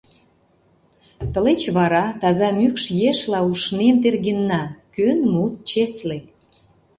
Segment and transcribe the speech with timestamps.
[1.31, 4.61] Тылеч вара таза мӱкш ешла ушнен тергенна:
[4.95, 6.17] кӧн мут чесле?